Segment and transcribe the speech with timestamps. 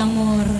[0.00, 0.59] de hacer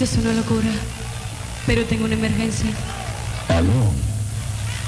[0.00, 0.70] Esto es una locura,
[1.66, 2.70] pero tengo una emergencia.
[3.50, 3.92] ¿Aló?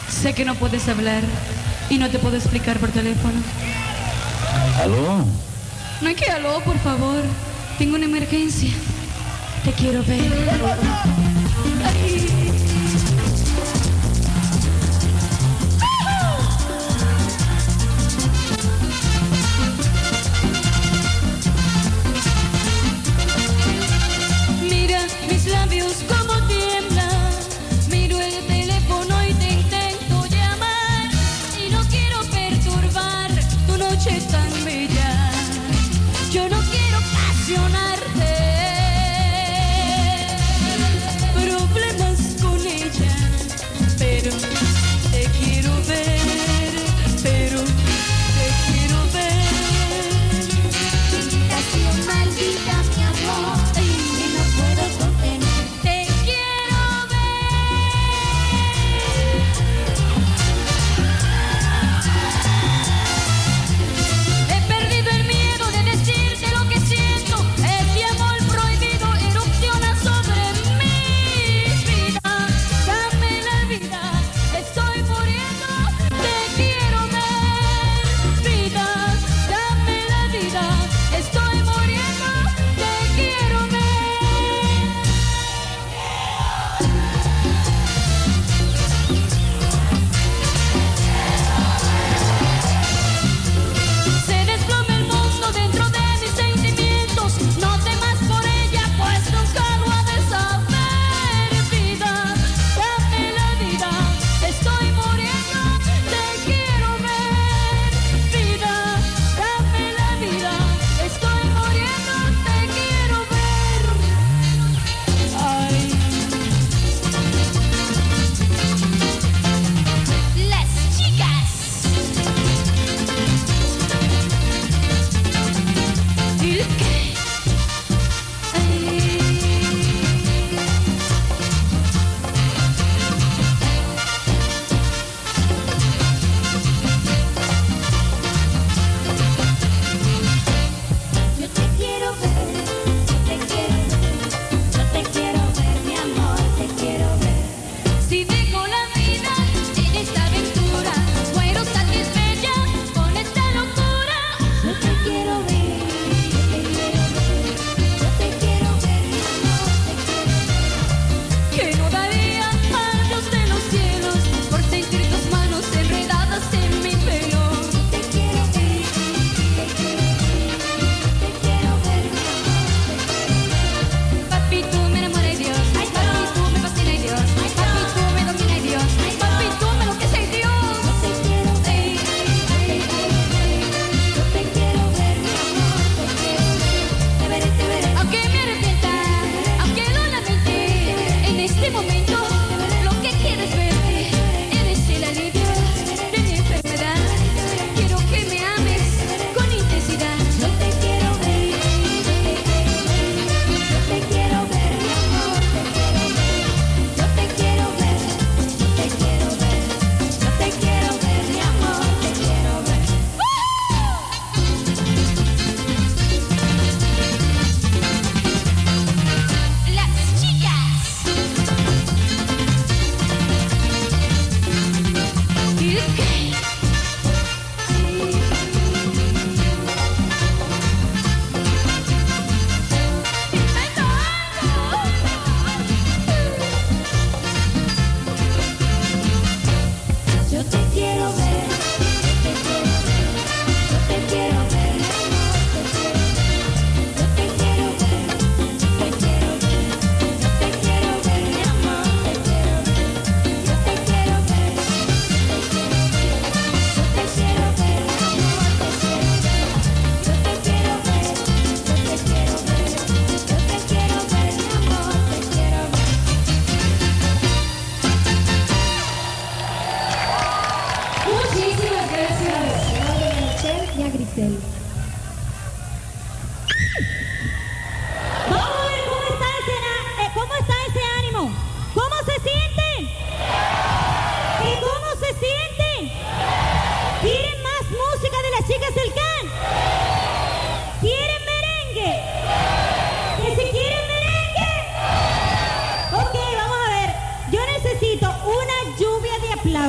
[0.09, 1.23] Sé que no puedes hablar
[1.91, 3.35] y no te puedo explicar por teléfono.
[4.81, 5.27] ¿Aló?
[6.01, 7.21] No hay que aló, por favor.
[7.77, 8.71] Tengo una emergencia.
[9.67, 10.33] Te quiero ver.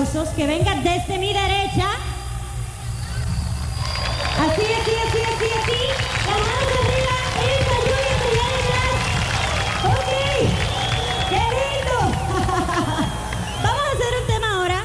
[0.04, 1.88] aplausos que vengan desde mi derecha.
[4.40, 5.80] Así, así, así, así, así.
[6.26, 7.16] La mano arriba,
[7.54, 10.12] esta lluvia se va a ¡Ok!
[11.30, 11.98] ¡Qué lindo!
[13.64, 14.84] Vamos a hacer un tema ahora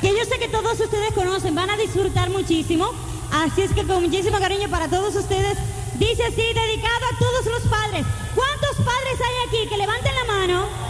[0.00, 2.90] que yo sé que todos ustedes conocen, van a disfrutar muchísimo.
[3.30, 5.58] Así es que con muchísimo cariño para todos ustedes,
[5.94, 8.06] dice así, dedicado a todos los padres.
[8.34, 10.87] ¿Cuántos padres hay aquí que levanten la mano?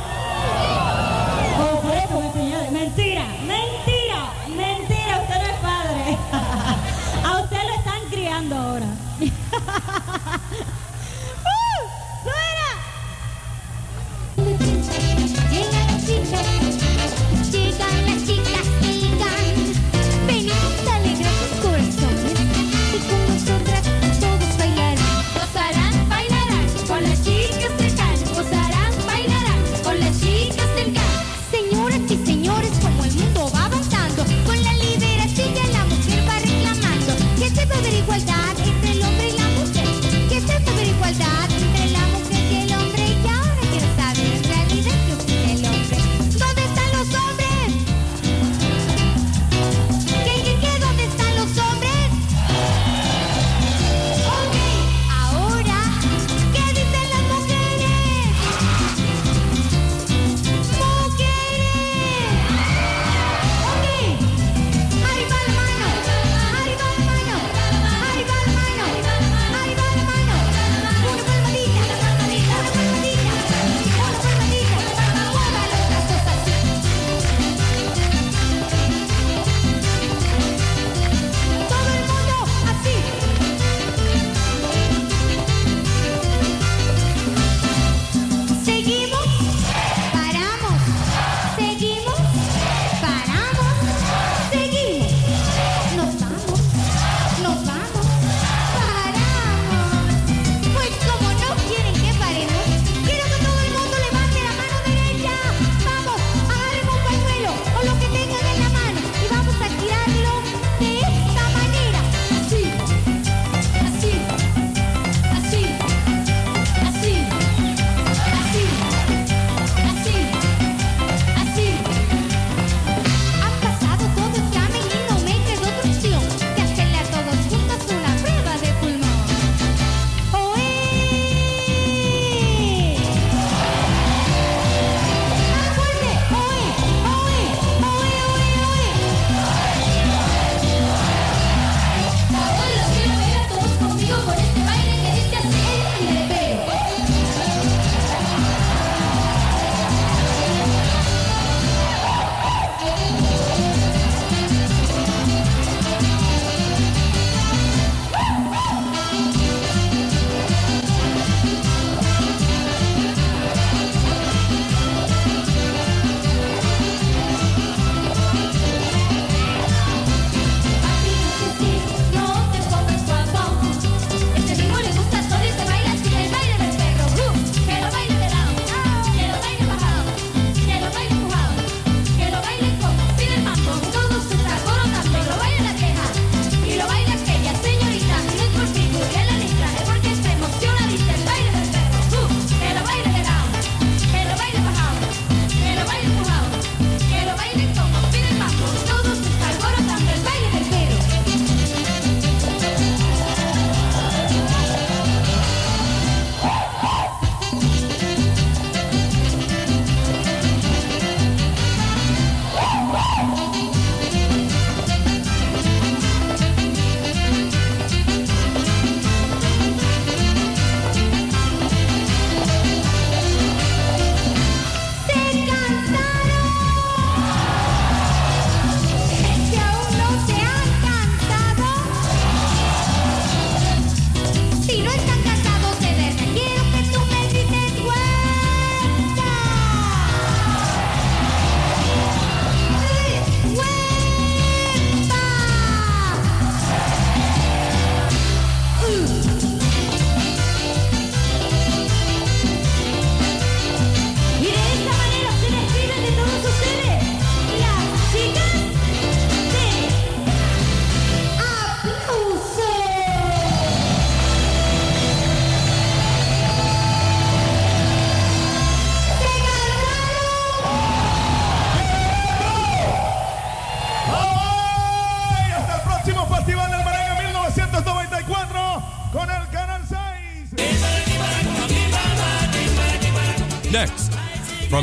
[2.79, 6.17] Mentira, mentira, mentira, usted no es padre.
[7.25, 8.87] A usted lo están criando ahora.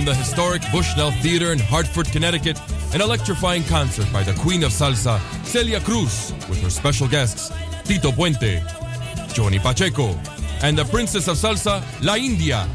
[0.05, 2.59] the historic Bushnell Theater in Hartford, Connecticut,
[2.93, 7.51] an electrifying concert by the Queen of Salsa, Celia Cruz, with her special guests,
[7.85, 8.61] Tito Puente,
[9.33, 10.15] Johnny Pacheco,
[10.61, 12.67] and the Princess of Salsa, La India,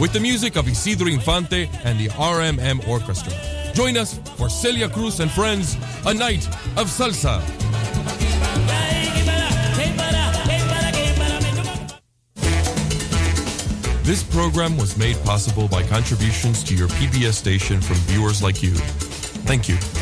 [0.00, 3.34] with the music of Isidro Infante and the RMM Orchestra.
[3.74, 5.76] Join us for Celia Cruz and Friends,
[6.06, 6.46] a night
[6.78, 7.59] of salsa.
[14.10, 18.74] This program was made possible by contributions to your PBS station from viewers like you.
[18.74, 19.99] Thank you.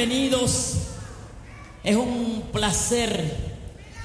[0.00, 0.76] bienvenidos.
[1.84, 3.36] Es un placer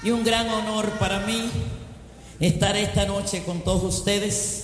[0.03, 1.49] y un gran honor para mí
[2.37, 4.54] estar esta noche con todos ustedes.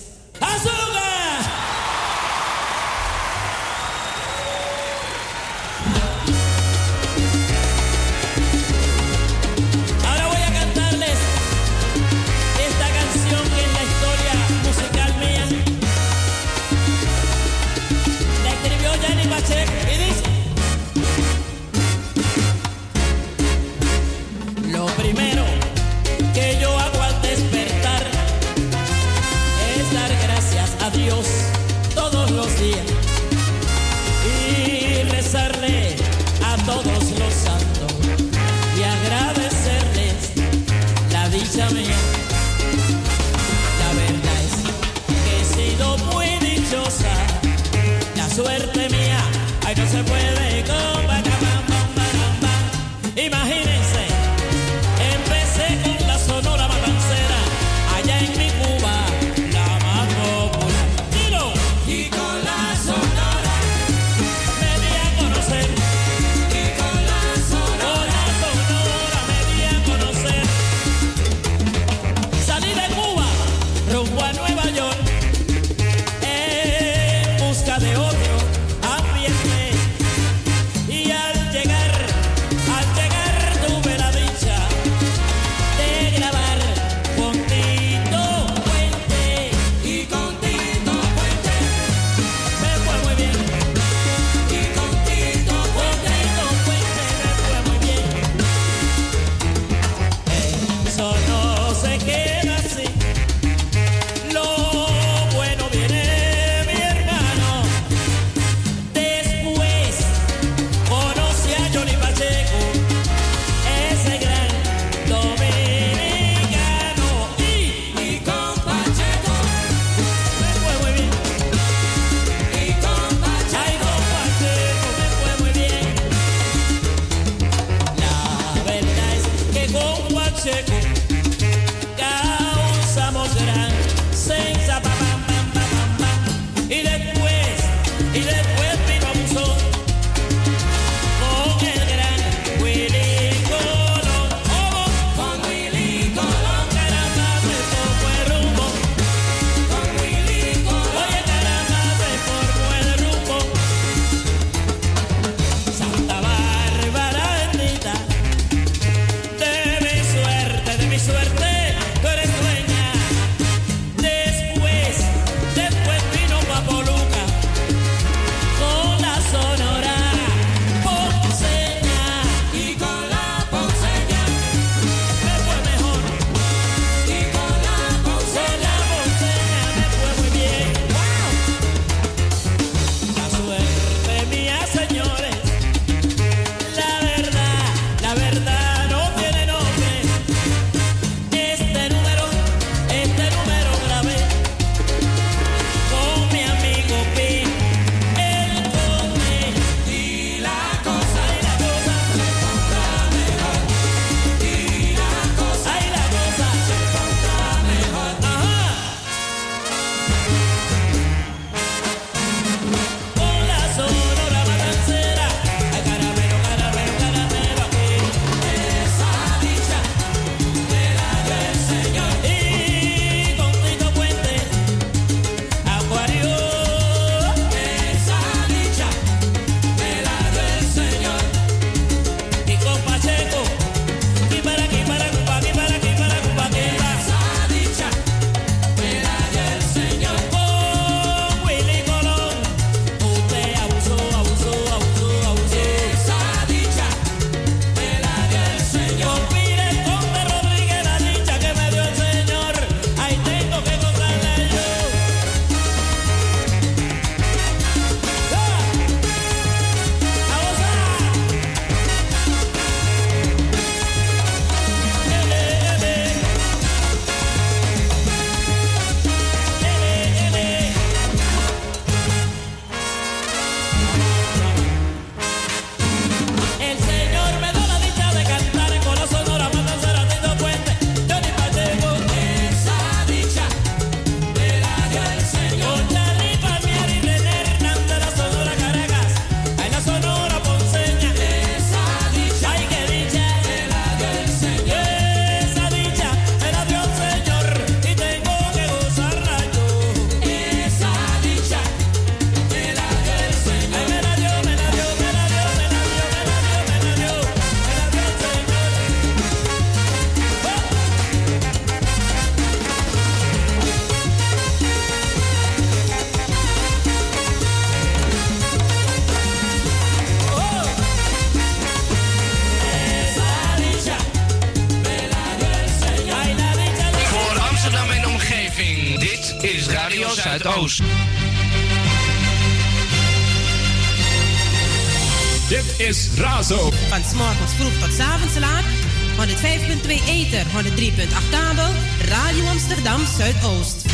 [343.22, 343.86] Zuidoost.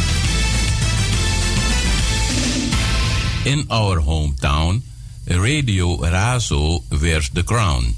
[3.44, 4.80] In our hometown,
[5.26, 7.92] Radio Razo wears the crown.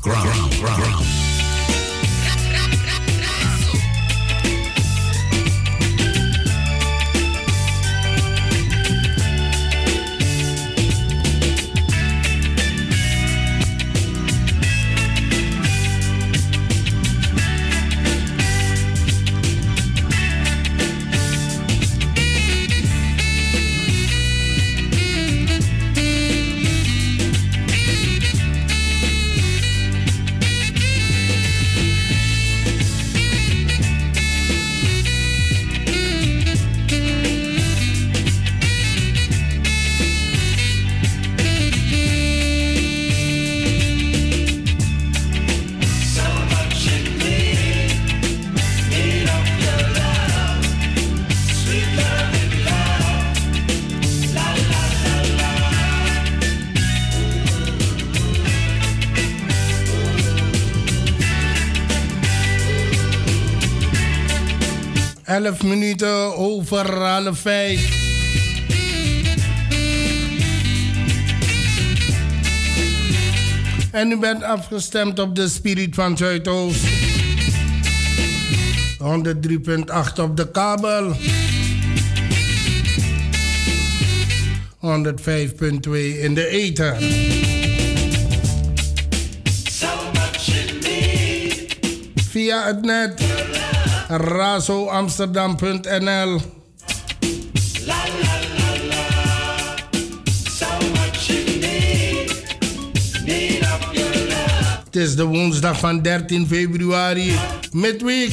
[65.50, 67.98] 11 minuten over half vijf.
[73.90, 76.84] En u bent afgestemd op de Spirit van Zuidoost.
[78.98, 81.12] 103.8 op de kabel.
[81.12, 81.20] 105.2
[86.20, 86.96] in de ether.
[92.30, 93.22] Via het net
[94.10, 96.40] razoamsterdam.nl
[104.84, 107.34] Het is de woensdag van 13 februari,
[107.72, 108.32] midweek.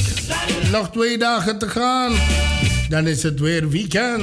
[0.70, 2.12] Nog twee dagen te gaan.
[2.88, 4.22] Dan is het weer weekend.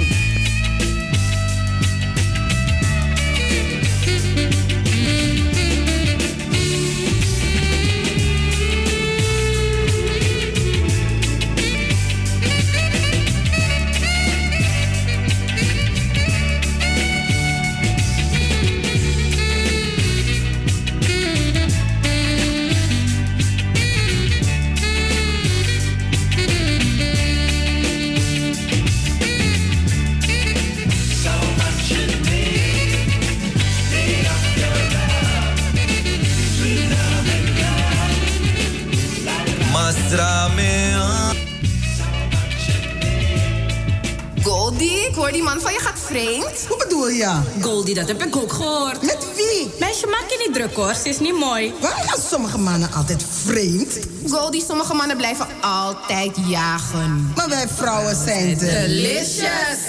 [47.26, 47.62] Je?
[47.62, 49.02] Goldie, dat heb ik ook gehoord.
[49.02, 49.72] Met wie?
[49.80, 50.94] Meisje, maak je niet druk hoor.
[50.94, 51.74] Ze is niet mooi.
[51.82, 54.00] Waarom gaan sommige mannen altijd vreemd?
[54.30, 57.32] Goldie, sommige mannen blijven altijd jagen.
[57.36, 59.80] Maar wij vrouwen zijn delicious.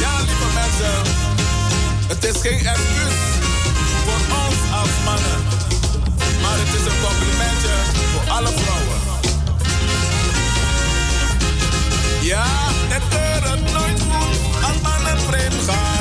[0.00, 0.94] Ja, lieve mensen.
[2.08, 3.18] Het is geen excuus
[4.04, 5.38] voor ons als mannen.
[6.42, 7.74] Maar het is een complimentje
[8.12, 9.00] voor alle vrouwen.
[12.20, 12.46] Ja,
[12.88, 15.91] het deuren nooit goed als mannen vreemd gaan.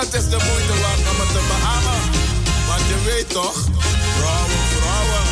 [0.00, 2.00] Het is de moeite waard om het te beamen.
[2.68, 3.58] Want je weet toch,
[4.16, 5.24] vrouwen, vrouwen,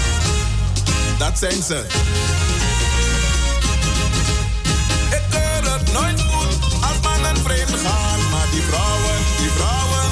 [1.19, 1.85] dat zijn ze.
[5.15, 6.55] Het deuren nooit goed
[6.89, 8.21] als mannen vreemd gaan.
[8.31, 10.08] Maar die vrouwen, die vrouwen,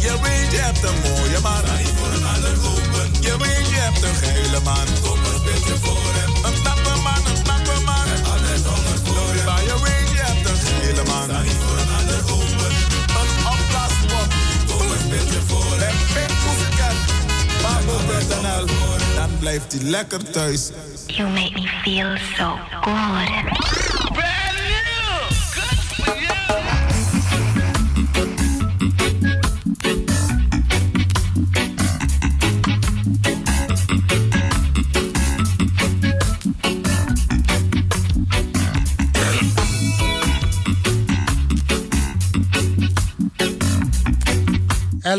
[0.00, 1.62] Je weet, je hebt een mooie man.
[1.96, 2.52] Voor een ander.
[3.20, 4.78] Je weet, je hebt een geile man.
[4.78, 4.86] Een
[5.66, 6.30] je voor hem.
[6.44, 8.06] Een knappe man, een knappe man.
[8.32, 8.60] Altijd
[9.04, 9.34] voor
[9.64, 11.22] je weet, je hebt een geile man.
[11.22, 11.78] Een ander je voor
[18.96, 19.14] hem.
[19.14, 20.70] Dan blijft hij lekker thuis.
[21.06, 23.83] You make me feel so good.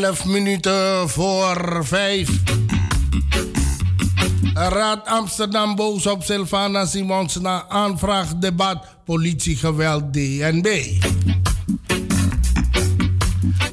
[0.02, 2.30] 11 minuten voor 5.
[4.54, 11.00] Raad Amsterdam boos op Sylvana Simons na aanvraagdebat politiegeweld DNB.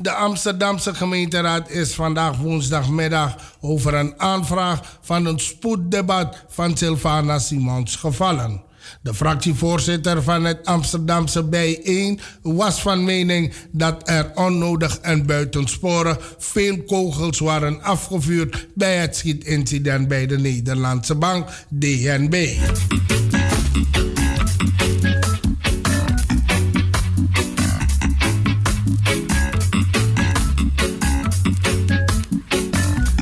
[0.02, 7.96] De Amsterdamse gemeenteraad is vandaag woensdagmiddag over een aanvraag van een spoeddebat van Sylvana Simons
[7.96, 8.62] gevallen.
[9.02, 16.84] De fractievoorzitter van het Amsterdamse bijeen was van mening dat er onnodig en buitensporen veel
[16.84, 22.58] kogels waren afgevuurd bij het schietincident bij de Nederlandse bank DNB.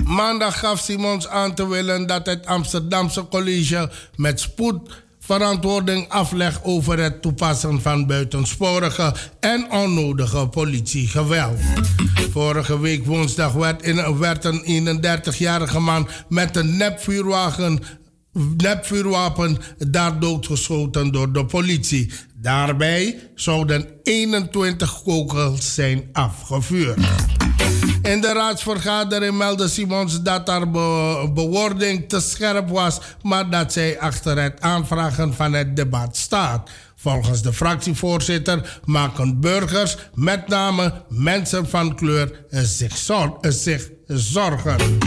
[0.05, 6.99] Maandag gaf Simons aan te willen dat het Amsterdamse college met spoed verantwoording afleg over
[6.99, 11.59] het toepassen van buitensporige en onnodige politiegeweld.
[12.31, 17.79] Vorige week woensdag werd, in, werd een 31-jarige man met een nepvuurwagen
[18.57, 22.11] nepvuurwapen daar doodgeschoten door de politie.
[22.35, 26.99] Daarbij zouden 21 kogels zijn afgevuurd.
[28.01, 33.99] In de raadsvergadering meldde Simons dat haar be bewoording te scherp was, maar dat zij
[33.99, 36.69] achter het aanvragen van het debat staat.
[36.95, 42.97] Volgens de fractievoorzitter maken burgers, met name mensen van kleur, zich
[44.07, 44.97] zorgen.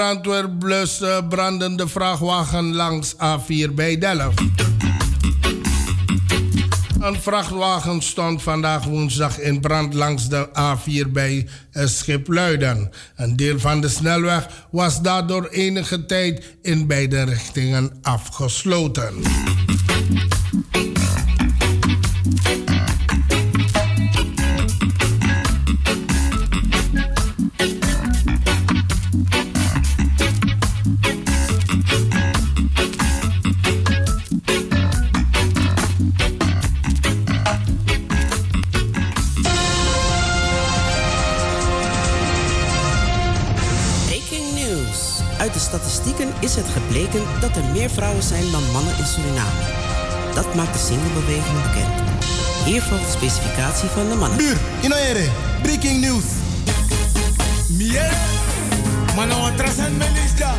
[0.00, 4.40] Brandweer blust eh, brandende vrachtwagen langs A4 bij Delft.
[7.00, 12.90] Een vrachtwagen stond vandaag woensdag in brand langs de A4 bij eh, Schipluiden.
[13.16, 19.14] Een deel van de snelweg was daardoor enige tijd in beide richtingen afgesloten.
[47.90, 49.60] Meer vrouwen zijn dan mannen in Suriname.
[50.34, 51.94] Dat maakt de singlebeweging bekend.
[52.64, 54.38] Hier volgt de specificatie van de mannen.
[54.38, 55.28] Buur, Inoere,
[55.62, 56.24] breaking news.
[57.68, 58.10] Mier,
[59.16, 60.58] men is dat.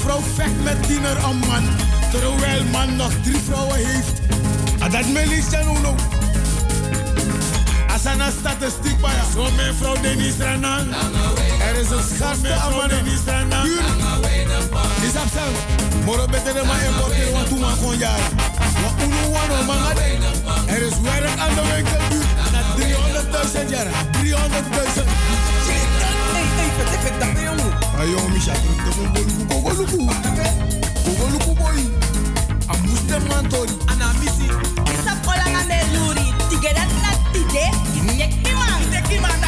[0.00, 1.64] Vrouw vecht met tiener een man,
[2.10, 4.20] terwijl man nog drie vrouwen heeft.
[4.78, 6.00] En dat men is dat nu nog.
[7.92, 10.92] Als aan een statistiek bij zo mijn vrouw Denis Renan.
[11.60, 13.66] Er is een schatste aan man Denis Renan.
[15.02, 15.87] Is dat zo?
[16.08, 18.34] Moro beter de man importeren, want toen man gewoon jaren.
[18.82, 19.98] Maar uno wano man had
[20.66, 22.26] Er is werk aan de winkel, buur.
[22.52, 22.60] Na
[23.64, 23.86] 300.000 jaar.
[23.86, 25.04] 300.000.
[25.68, 27.72] Hey, hey, wat ik vind dat, jongen.
[27.98, 30.00] Ah, jongen, Misha, terug te gaan boluku, kogoluku.
[31.04, 31.78] Kogoluku, boy.
[32.66, 33.76] Amus de man, tori.
[33.86, 34.48] Ana misi,
[34.92, 38.80] isa kola na me luri, tigera na tide, inyek di man,
[39.40, 39.47] de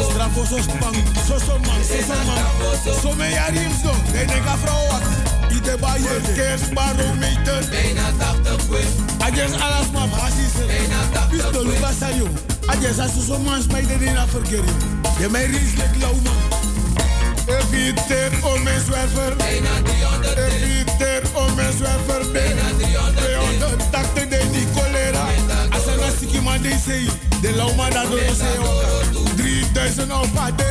[0.08, 2.42] Spang, so so man, so so man.
[3.02, 5.06] So me ja rims don, de ne ka vrouw wat.
[5.50, 7.62] Ide ba je kers baro meter.
[7.70, 8.82] Bijna 80 kwe.
[9.20, 10.54] Ajes alas ma basis.
[10.68, 11.38] Bijna 80 kwe.
[11.38, 12.28] Pisto luka sayo.
[12.66, 14.74] Ajes asu so man spij de dina vergeri.
[15.20, 16.36] Je mij lek man.
[17.48, 19.36] Eviter om mijn zwerver.
[19.36, 20.38] Bijna 300.
[20.38, 22.32] Eviter om mijn zwerver.
[22.32, 23.18] Bijna 300.
[23.18, 24.37] 280 de die cholera.
[26.28, 27.10] Lastige man die zei.
[27.42, 29.36] De man dat door zei ook.
[29.36, 30.66] 3000 op a day.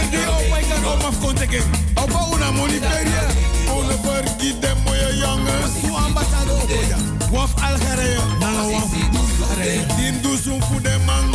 [0.00, 1.62] En die op ik kan om afkonteken.
[1.94, 3.26] Op una money peria.
[3.70, 5.72] Ole vergiet de mooie jongens.
[5.80, 6.96] Hoe ambassade op ja.
[7.30, 8.18] Waf Algerije.
[8.40, 8.90] Nanga waf.
[9.96, 11.30] Din doe zo'n voor de man.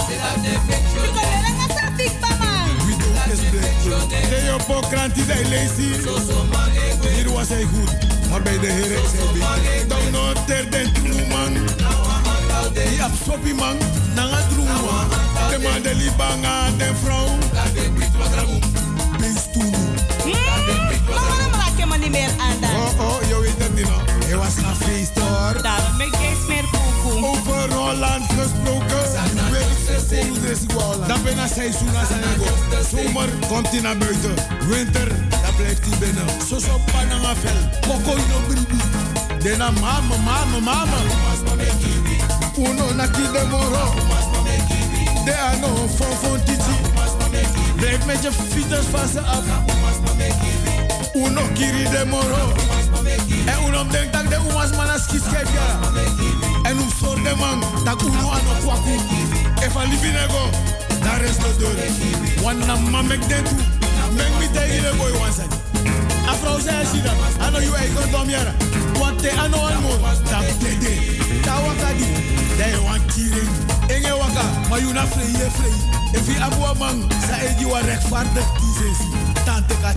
[4.30, 5.90] De op kranti de lazy.
[7.16, 7.92] Hier was hij goed,
[8.30, 9.88] maar bij de heren hij beter.
[9.88, 12.05] Dan nog ter den true man.
[12.74, 13.78] Die absorbi man,
[14.16, 15.10] nanga true man.
[15.50, 15.96] De man de
[22.06, 22.28] de me
[22.62, 22.70] dan?
[22.76, 23.88] Oh, oh, je weet het niet.
[24.26, 25.62] Hij was naar feest hoor.
[25.62, 26.66] Daarom ben ik eens meer.
[27.06, 29.04] Over Holland gesproken.
[31.08, 32.86] Dan ben je seizoen als hij gaat.
[32.90, 34.34] Zomer komt hij naar buiten.
[34.68, 36.26] Winter, dan blijft hij binnen.
[36.48, 37.70] Zo zo pananga vel.
[37.82, 38.80] Koko no bribi.
[39.44, 40.98] Dena mama, mama, mama.
[42.58, 43.94] Uno na ki de moro.
[45.26, 46.76] De ano fon fon titi.
[47.76, 49.44] Blijf met je fietsers ze af.
[51.14, 52.54] Uno kiri de moro.
[53.46, 55.80] En uno denkt dat de umas manas kiskef ja.
[56.64, 58.02] En hoe soort de man, dat
[59.90, 60.50] libinego.
[61.04, 62.44] Daar is de deur.
[62.44, 63.58] Wanna mamek den toe.
[64.16, 65.65] Mek mi te ile boy wansan.
[66.36, 67.16] Afro si dat.
[67.40, 67.72] Ano you
[68.28, 68.54] yara.
[69.00, 69.96] Want te ano an mo.
[70.28, 70.94] Tap dede.
[71.44, 72.08] Ta waka di.
[72.60, 73.52] Dai wan kiring.
[73.88, 74.44] Enge waka.
[74.70, 75.80] Maar you na free ye free.
[76.12, 76.60] If you abu.
[77.28, 79.10] Sa e di wa rechtvaardig kiezen.
[79.46, 79.94] Tante ka.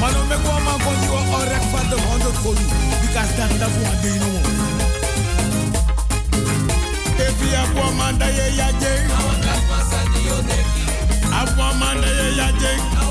[0.00, 2.64] Maar no wa man kon you onrechtvaardig 100 kolu.
[3.02, 4.48] Because dat dat ding no more.
[7.24, 7.84] Efi abu
[8.36, 8.92] ye ya je.
[11.30, 11.60] Abu
[12.60, 13.09] je.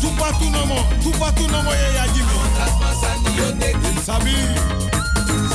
[0.00, 2.36] Tupa tu nomo, tupa tu nomo ye ya jimi.
[4.04, 4.34] Sabi,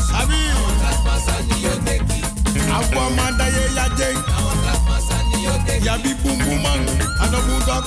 [0.09, 0.39] sabi.
[2.75, 4.09] Abu manda ye ya je.
[5.85, 6.85] Ya bi bum bumang,
[7.21, 7.85] ano bundok.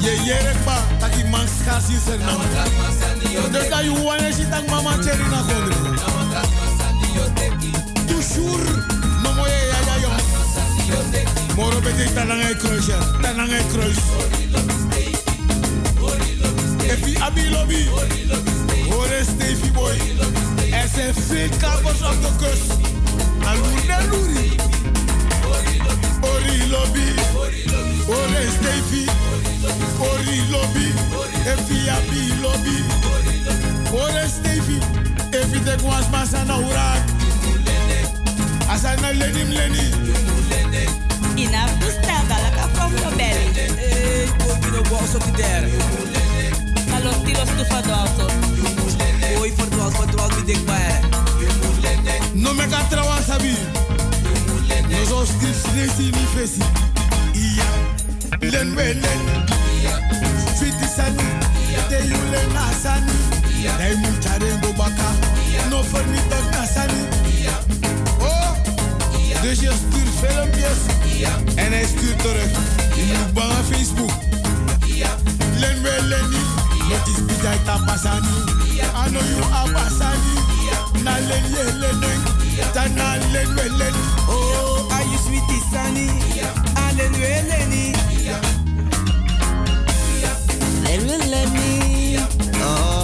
[0.00, 2.40] Ye yerek ba, taki man skasi ser nam.
[3.52, 5.76] Dus dat je wane si tak mama cheri na kondre.
[8.08, 8.66] Toujours,
[11.56, 13.98] Moro bete tanang ay kruis ya, tanang ay kruis.
[16.88, 17.82] Epi abi lobby,
[18.90, 19.96] hore Stevie boy.
[20.72, 22.72] Er zijn veel kapers op de kust.
[23.44, 24.50] Alune luri.
[26.20, 27.08] Ori lobby,
[28.06, 29.08] hore Stevie.
[29.98, 30.88] Ori lobby,
[31.46, 32.78] epi abi lobby.
[33.90, 34.80] Hore Stevie,
[35.30, 37.02] epi de kwas masana urak.
[38.78, 39.84] Asana lenim leni.
[41.36, 43.46] Ina bustel dalla ka from your belly.
[43.74, 45.66] Hey, boy, you know what's up there?
[46.94, 48.26] A los tiros tu fadoso.
[49.34, 51.00] Boy, verdwaald, verdwaald, wie dik bij.
[52.34, 53.56] No me ka trawa sabi.
[54.90, 56.62] No zo strip stresi fesi.
[57.32, 57.70] Iya.
[58.38, 59.22] Len we len.
[60.58, 61.28] Fiti sani.
[61.88, 63.18] Te you len asani.
[63.78, 65.10] Dai mu chare go baka.
[65.68, 66.00] No for.
[66.00, 67.17] Oh.
[69.42, 70.80] Dus je stuurt filmpjes.
[71.54, 72.50] En hij stuurt terug.
[72.94, 74.12] Je moet bang aan Facebook.
[75.58, 76.42] Len we leni.
[76.88, 78.36] Not is bijai tapasani.
[78.94, 80.34] Ano you abasani.
[81.04, 82.20] Na len ye lenen.
[82.72, 83.94] Tana len we len.
[84.28, 86.08] Oh, are you sweetie sunny?
[86.74, 87.94] Allen we Lenny.
[90.82, 92.18] Len we Lenny.
[92.62, 92.97] Oh,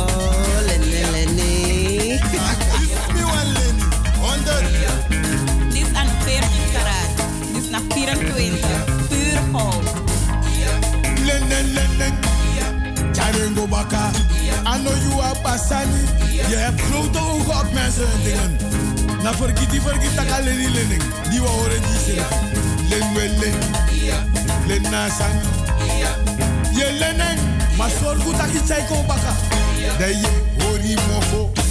[13.45, 14.11] Charengo baka.
[14.65, 16.01] I know you are basani.
[16.49, 18.57] Je hebt grote ogen op mensen en dingen.
[19.23, 21.03] Na vergiet die vergiet tak alleen die lening.
[21.31, 22.29] Die we horen die zelf.
[22.89, 23.55] Len len.
[26.75, 27.39] Je lenen.
[27.77, 29.33] Maar zorg goed dat je chaiko baka.
[29.99, 30.29] Dat je
[30.59, 31.64] hori mofo.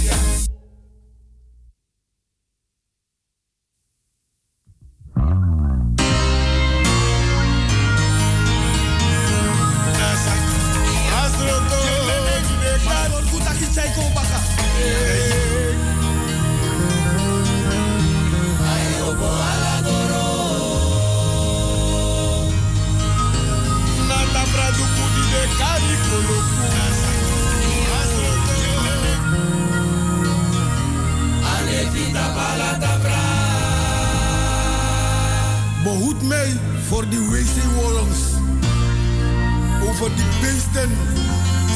[40.04, 40.90] Over die beesten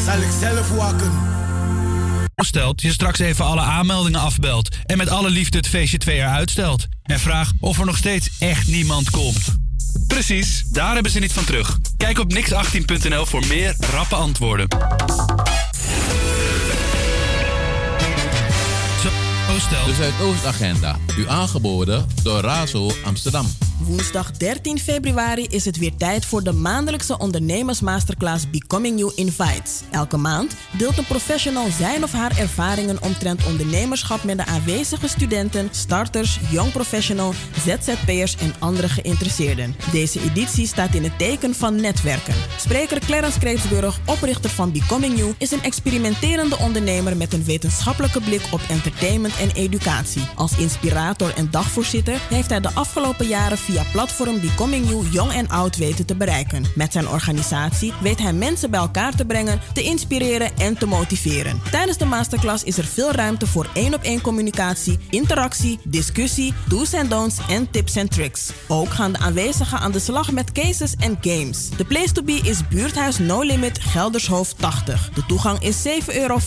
[0.05, 1.13] zal ik zelf waken.
[2.37, 6.35] Stelt je straks even alle aanmeldingen afbelt en met alle liefde het feestje twee jaar
[6.35, 6.87] uitstelt.
[7.03, 9.57] En vraag of er nog steeds echt niemand komt.
[10.07, 11.79] Precies, daar hebben ze niet van terug.
[11.97, 14.69] Kijk op nix18.nl voor meer rappe antwoorden.
[19.03, 19.87] Zo stelt.
[19.87, 23.47] De Zuidoostagenda, u aangeboden door Razo Amsterdam.
[23.79, 29.81] Woensdag 13 februari is het weer tijd voor de maandelijkse ondernemersmasterclass Becoming You Invites.
[29.91, 35.69] Elke maand deelt een professional zijn of haar ervaringen omtrent ondernemerschap met de aanwezige studenten,
[35.71, 37.33] starters, young professional,
[37.67, 39.75] ZZP'ers en andere geïnteresseerden.
[39.93, 42.35] Deze editie staat in het teken van netwerken.
[42.57, 48.43] Spreker Clarence Kreetsburg, oprichter van Becoming You, is een experimenterende ondernemer met een wetenschappelijke blik
[48.53, 50.29] op entertainment en educatie.
[50.35, 55.49] Als inspirator en dagvoorzitter heeft hij de afgelopen jaren via platform Becoming You jong en
[55.49, 56.65] oud weten te bereiken.
[56.75, 61.61] Met zijn organisatie weet hij mensen bij elkaar te brengen, te inspireren en te motiveren.
[61.71, 66.93] Tijdens de masterclass is er veel ruimte voor één op één communicatie, interactie, discussie, do's
[66.93, 68.51] en don'ts en tips en tricks.
[68.69, 71.69] Ook gaan de aanwezigen aan de slag met cases en games.
[71.77, 75.11] De place to be is buurthuis No Limit Geldershoofd 80.
[75.15, 76.39] De toegang is 7,50 euro.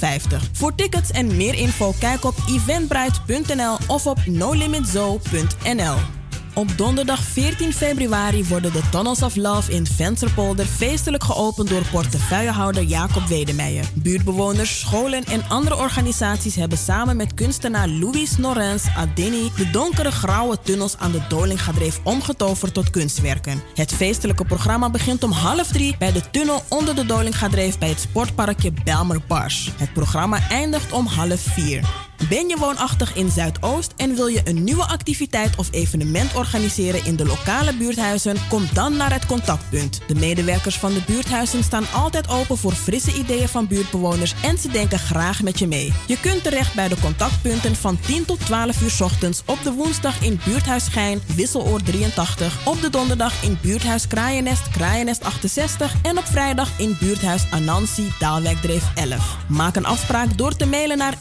[0.53, 6.20] Voor tickets en meer info kijk op eventbrite.nl of op nolimitzo.nl.
[6.54, 12.84] Op donderdag 14 februari worden de Tunnels of Love in Vensterpolder feestelijk geopend door portefeuillehouder
[12.84, 13.86] Jacob Wedemeijer.
[13.93, 20.58] Buurtbewoners, scholen en andere organisaties hebben samen met kunstenaar Louis Norens Adeni de donkere grauwe
[20.64, 23.62] tunnels aan de Dolingadreef omgetoverd tot kunstwerken.
[23.76, 27.99] Het feestelijke programma begint om half drie bij de tunnel onder de Dolingadreef bij het
[27.99, 29.72] sportparkje Belmer Bars.
[29.78, 32.11] Het programma eindigt om half vier.
[32.30, 37.15] Ben je woonachtig in Zuidoost en wil je een nieuwe activiteit of evenement organiseren in
[37.15, 38.36] de lokale buurthuizen?
[38.49, 40.01] Kom dan naar het contactpunt.
[40.07, 44.72] De medewerkers van de buurthuizen staan altijd open voor frisse ideeën van buurtbewoners en ze
[44.72, 45.93] denken graag met je mee.
[46.07, 50.22] Je kunt terecht bij de contactpunten van 10 tot 12 uur ochtends op de woensdag
[50.24, 56.26] in buurthuis Schijn, Wisseloord 83, op de donderdag in buurthuis Kraaiennest, Kraaiennest 68 en op
[56.26, 59.38] vrijdag in buurthuis Anansi, Daalwijkdreef 11.
[59.47, 61.17] Maak een afspraak door te mailen naar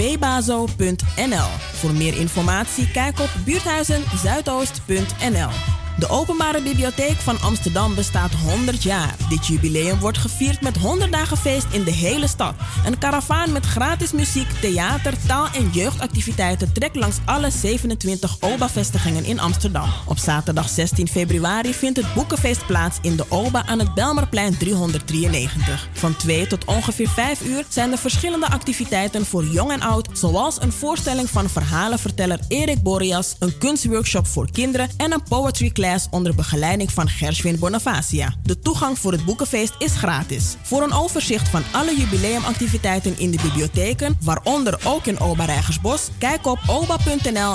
[0.00, 1.48] info@pbazo.nl.
[1.72, 5.79] Voor meer informatie kijk op buurthuizenzuidoost.nl.
[5.98, 9.14] De Openbare Bibliotheek van Amsterdam bestaat 100 jaar.
[9.28, 12.54] Dit jubileum wordt gevierd met 100 dagen feest in de hele stad.
[12.86, 19.40] Een karavaan met gratis muziek, theater, taal- en jeugdactiviteiten trekt langs alle 27 OBA-vestigingen in
[19.40, 19.88] Amsterdam.
[20.06, 25.88] Op zaterdag 16 februari vindt het boekenfeest plaats in de OBA aan het Belmerplein 393.
[25.92, 30.60] Van 2 tot ongeveer 5 uur zijn er verschillende activiteiten voor jong en oud, zoals
[30.60, 36.34] een voorstelling van verhalenverteller Erik Boreas, een kunstworkshop voor kinderen en een poetry class onder
[36.34, 38.34] begeleiding van Gershwin Bonavacia.
[38.42, 40.56] De toegang voor het boekenfeest is gratis.
[40.62, 46.46] Voor een overzicht van alle jubileumactiviteiten in de bibliotheken, waaronder ook in Oba Rijgersbos, kijk
[46.46, 47.54] op oba.nl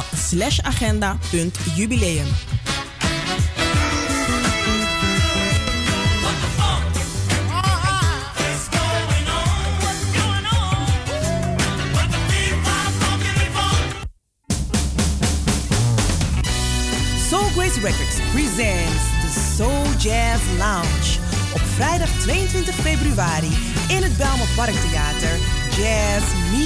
[17.81, 21.19] Records presents de Soul Jazz Lounge.
[21.53, 23.51] Op vrijdag 22 februari
[23.87, 25.37] in het Belmer Parktheater.
[25.77, 26.64] Jazz Soul.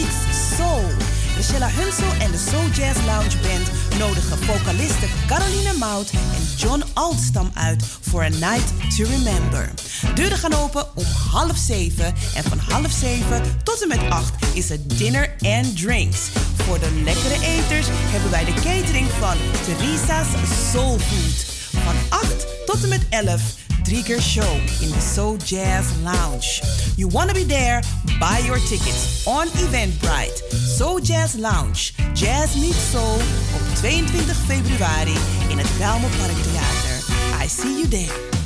[1.39, 7.51] Michelle Hunsel en de Soul Jazz Lounge Band nodigen vocalisten Caroline Mout en John Altstam
[7.53, 9.69] uit voor A Night to Remember.
[10.15, 14.69] Deuren gaan open om half zeven en van half zeven tot en met acht is
[14.69, 16.19] het dinner and drinks.
[16.55, 20.27] Voor de lekkere eters hebben wij de catering van Teresa's
[20.71, 21.45] Soul Food.
[21.83, 23.41] Van 8 tot en met 11
[23.83, 26.61] drie keer show in de Soul Jazz Lounge.
[26.95, 27.81] You wanna be there?
[28.19, 30.43] Buy your tickets on Eventbrite.
[30.77, 31.93] Soul Jazz Lounge.
[32.13, 33.15] Jazz meets Soul
[33.55, 35.15] op 22 februari
[35.49, 36.97] in het Belmer Parktheater.
[37.43, 38.38] I see you there.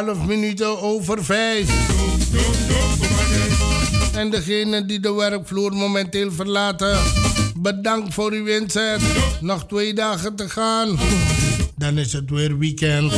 [0.00, 1.68] 12 minuten over 5.
[4.14, 6.98] En degene die de werkvloer momenteel verlaten,
[7.56, 9.00] bedankt voor uw inzet.
[9.40, 10.98] Nog twee dagen te gaan,
[11.76, 13.12] dan is het weer weekend.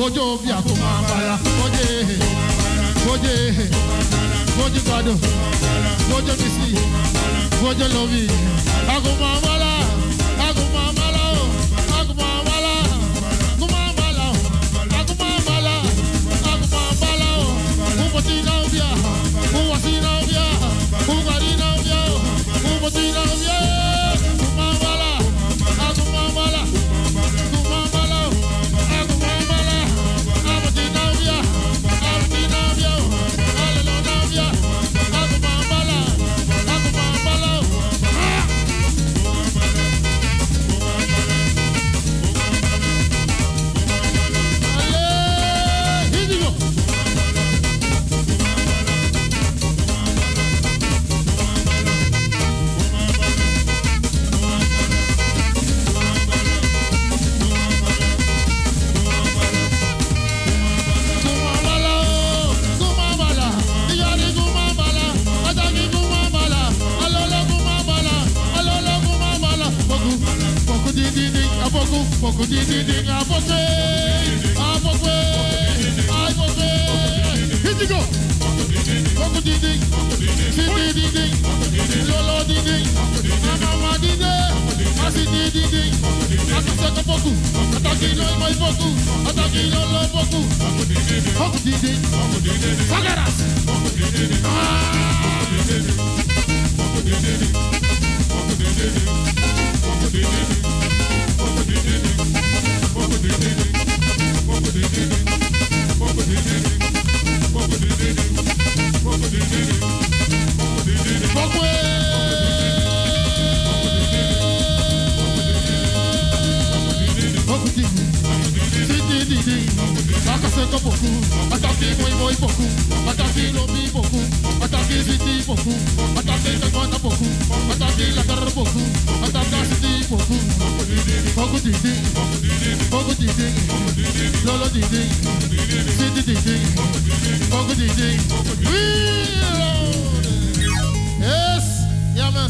[0.00, 0.40] Bojo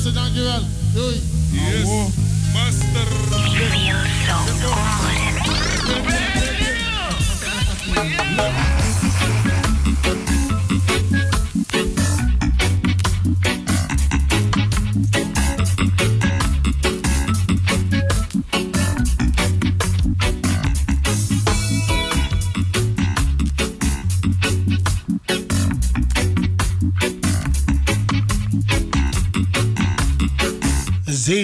[0.08, 0.62] dankjewel.
[0.94, 1.22] Doei.
[1.50, 1.88] Yes,
[2.52, 3.20] master.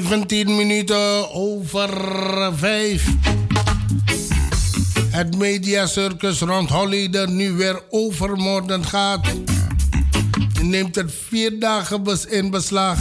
[0.08, 1.90] Zeventien minuten over
[2.56, 3.06] vijf.
[5.10, 9.26] Het mediacircus rond Holleder nu weer overmorgen gaat.
[10.62, 12.98] Neemt er vier dagen in beslag.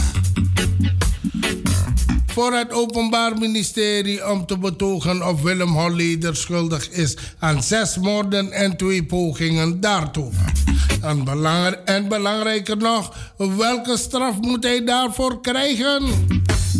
[2.26, 8.52] Voor het Openbaar Ministerie om te betogen of Willem Holleder schuldig is aan zes moorden
[8.52, 10.30] en twee pogingen daartoe.
[11.02, 16.02] En, en belangrijker nog, welke straf moet hij daarvoor krijgen?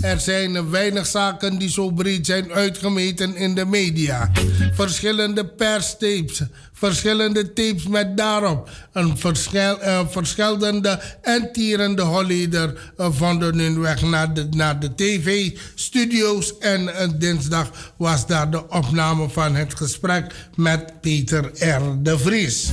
[0.00, 4.30] Er zijn weinig zaken die zo breed zijn uitgemeten in de media.
[4.72, 6.42] Verschillende perstapes,
[6.72, 14.02] verschillende tapes met daarop een verschil, eh, verschillende en tierende Holleder eh, vonden hun weg
[14.02, 16.58] naar de, naar de tv-studio's.
[16.58, 22.02] En eh, dinsdag was daar de opname van het gesprek met Peter R.
[22.02, 22.70] de Vries.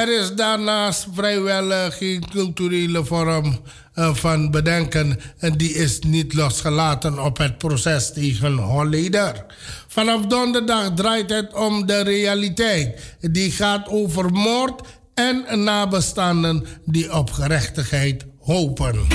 [0.00, 3.58] Er is daarnaast vrijwel eh, geen culturele vorm
[3.94, 9.44] eh, van bedenken en die is niet losgelaten op het proces tegen Holleder.
[9.88, 13.16] Vanaf donderdag draait het om de realiteit.
[13.20, 14.80] Die gaat over moord
[15.14, 19.06] en nabestaanden die op gerechtigheid hopen.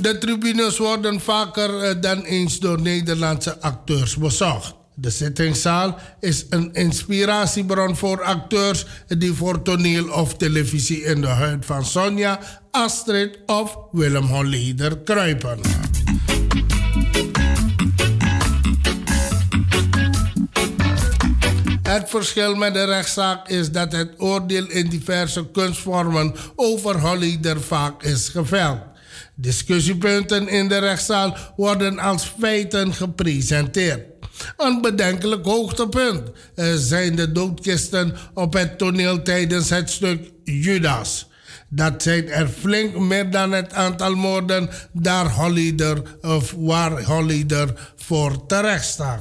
[0.00, 4.75] De tribunes worden vaker eh, dan eens door Nederlandse acteurs bezocht.
[4.98, 11.64] De zittingszaal is een inspiratiebron voor acteurs die voor toneel of televisie in de huid
[11.64, 12.40] van Sonja,
[12.70, 15.60] Astrid of Willem Holleder kruipen.
[21.82, 28.02] Het verschil met de rechtszaak is dat het oordeel in diverse kunstvormen over Holleder vaak
[28.02, 28.78] is geveld.
[29.34, 34.15] Discussiepunten in de rechtszaal worden als feiten gepresenteerd.
[34.56, 36.30] Een bedenkelijk hoogtepunt
[36.76, 41.28] zijn de doodkisten op het toneel tijdens het stuk Judas.
[41.68, 48.46] Dat zijn er flink meer dan het aantal moorden daar Holleder of waar Holleder voor
[48.46, 49.20] terecht staat.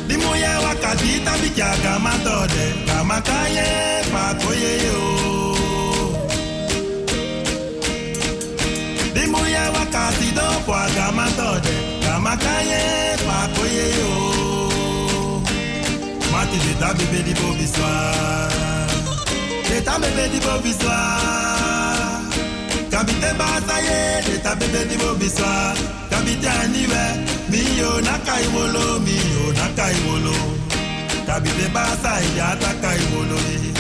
[0.07, 4.99] Di moye wakati tabi kya kama tode Kama kaye pa koye yo.
[9.13, 11.75] Di moye wakati do kwa kama tode
[12.05, 14.11] Kama kaye pa koye yo.
[16.31, 17.91] Mati de tabi be di biswa
[19.69, 21.54] De tabi be di bo biswa
[22.95, 25.75] Kabite basa ye De tabi be di bo biswa
[26.09, 27.03] Kabite aniwe
[27.51, 30.31] Miyo nakai wolo Miyo nakai wolo
[31.27, 33.73] Kabite basa ye ata kai wolo ye.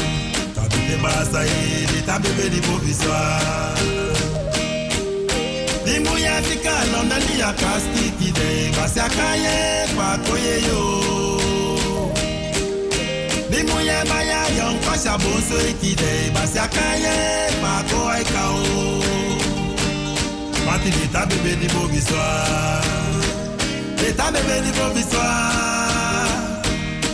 [0.55, 3.21] Kabite basa ye De tabi be di bo biswa
[5.85, 10.81] Di muya tika London di akastiki de Basi akaye pa koye yo.
[13.49, 17.15] Di muye baya yon kosha bonso ikide Basi akaye
[17.61, 19.04] pa ko aika o
[20.65, 22.25] Mati di ta bebe di bo biswa
[24.01, 24.71] Di ta bebe di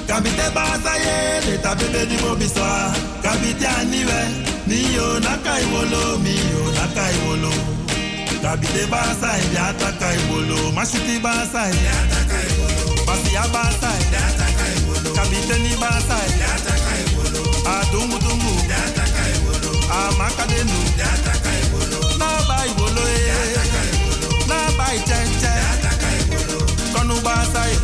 [0.08, 2.92] Kabite basa ye Di ta bebe di bo biswa
[3.24, 4.20] Kabite aniwe
[4.68, 7.52] Miyo nakai wolo Miyo nakai wolo
[8.42, 13.92] Kabite basa ye Yata kai wolo Mashiti basa ye Yata kai wolo Basi ya basa
[14.00, 14.48] ye Yata
[14.88, 21.41] wolo Kabite ni basa ye Yata kai wolo Adungu dungu Yata kai wolo Amakadenu Yata
[24.92, 25.00] Kai
[26.94, 27.16] Konu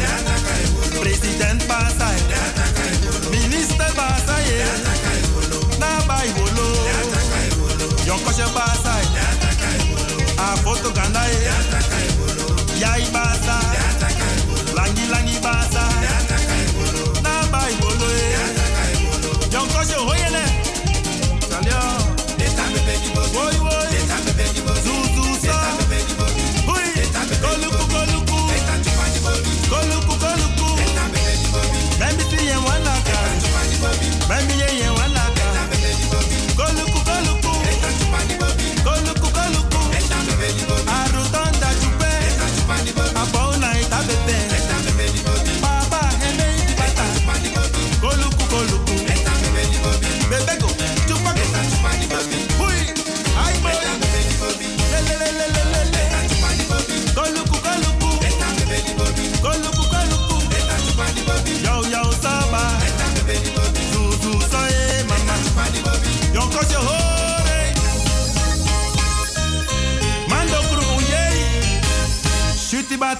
[0.03, 5.59] Yata kai wolo President basa ye Yata kai wolo Minister basa ye Yata kai wolo
[5.79, 5.91] Na
[7.31, 7.87] kai wolo
[10.37, 10.57] A
[10.91, 11.96] ganda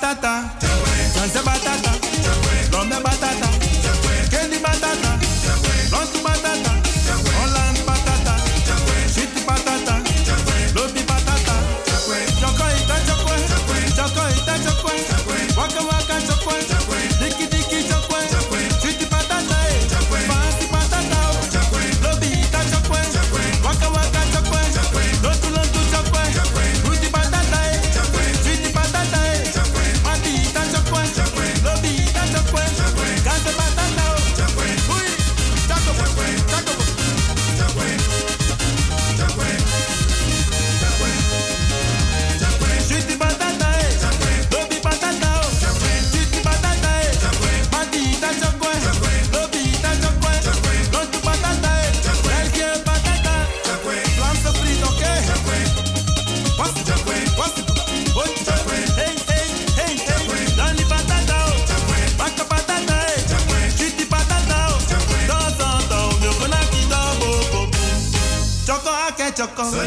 [0.07, 0.49] batata.
[1.13, 1.76] Janse batata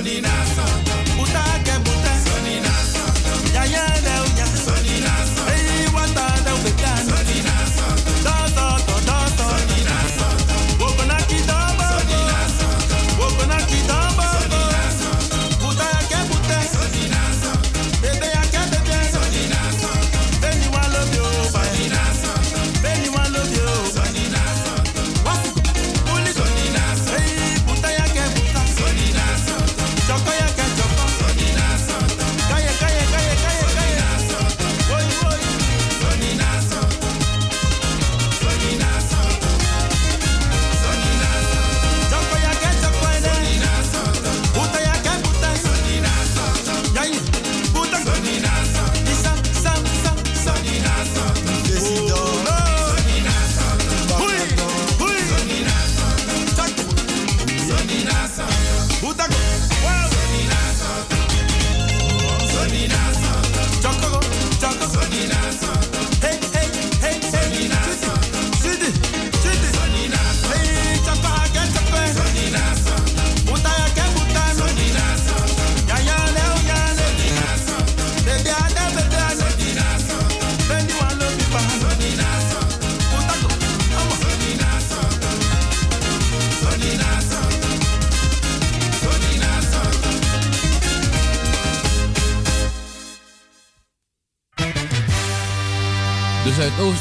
[0.01, 0.39] running out.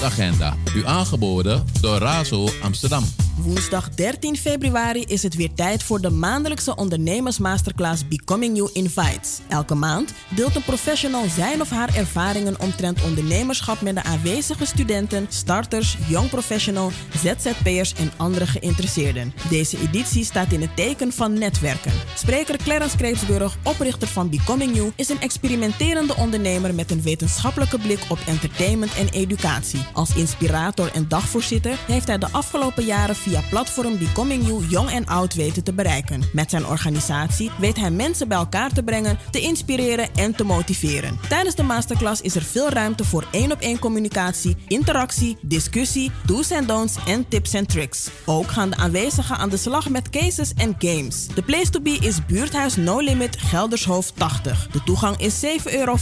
[0.10, 3.04] Zuidoostagenda, u aangeboden door Razo Amsterdam.
[3.38, 9.40] Woensdag 13 februari is het weer tijd voor de maandelijkse ondernemersmasterclass Becoming You Invites.
[9.50, 15.26] Elke maand deelt een professional zijn of haar ervaringen omtrent ondernemerschap met de aanwezige studenten,
[15.30, 16.92] starters, young professional,
[17.24, 19.34] ZZP'ers en andere geïnteresseerden.
[19.50, 21.94] Deze editie staat in het teken van netwerken.
[22.20, 28.00] Spreker Clarence Kreetsburg, oprichter van Becoming You, is een experimenterende ondernemer met een wetenschappelijke blik
[28.10, 29.86] op entertainment en educatie.
[29.94, 35.06] Als inspirator en dagvoorzitter heeft hij de afgelopen jaren via platform Becoming You jong en
[35.06, 36.24] oud weten te bereiken.
[36.34, 41.20] Met zijn organisatie weet hij mensen bij elkaar te brengen, te inspireren en te motiveren.
[41.30, 46.52] Tijdens de masterclass is er veel ruimte voor één op één communicatie, interactie, discussie, do's
[46.52, 48.10] en don'ts en tips en tricks.
[48.26, 51.28] Ook gaan de aanwezigen aan de slag met cases en games.
[51.36, 54.68] De place to be is Buurthuis No Limit Geldershoofd 80.
[54.72, 55.96] De toegang is 7,50 euro.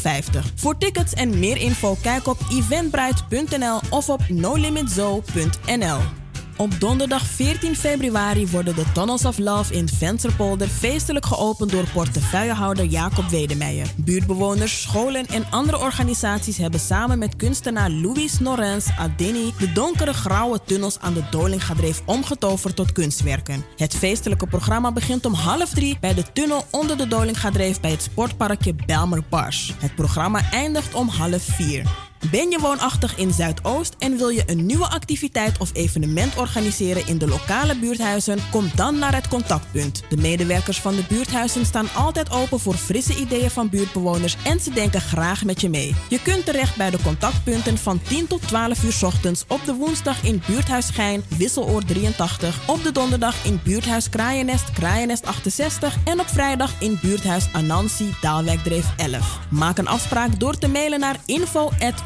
[0.55, 6.26] Voor tickets en meer info kijk op eventbrite.nl of op nolimitzo.nl.
[6.57, 12.85] Op donderdag 14 februari worden de Tunnels of Love in Vensterpolder feestelijk geopend door portefeuillehouder
[12.85, 13.87] Jacob Wedemeijer.
[13.95, 20.59] Buurtbewoners, scholen en andere organisaties hebben samen met kunstenaar Louis Norens Adeni de donkere grauwe
[20.63, 23.65] tunnels aan de Dolingadreef omgetoverd tot kunstwerken.
[23.75, 28.01] Het feestelijke programma begint om half drie bij de tunnel onder de Dolingadreef bij het
[28.01, 29.73] sportparkje Belmer Bars.
[29.79, 32.06] Het programma eindigt om half vier.
[32.31, 37.17] Ben je woonachtig in Zuidoost en wil je een nieuwe activiteit of evenement organiseren in
[37.17, 38.39] de lokale buurthuizen?
[38.51, 40.03] Kom dan naar het contactpunt.
[40.09, 44.71] De medewerkers van de buurthuizen staan altijd open voor frisse ideeën van buurtbewoners en ze
[44.71, 45.95] denken graag met je mee.
[46.09, 50.23] Je kunt terecht bij de contactpunten van 10 tot 12 uur ochtends op de woensdag
[50.23, 56.27] in buurthuis Schijn, Wisseloor 83, op de donderdag in buurthuis Kraaiennest, Kraaiennest 68 en op
[56.27, 59.39] vrijdag in buurthuis Anansi, Daalwijkdreef 11.
[59.49, 61.19] Maak een afspraak door te mailen naar